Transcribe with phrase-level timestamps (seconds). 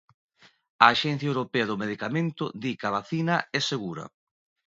[0.83, 4.05] A Axencia Europea do Medicamento di que a vacina é segura.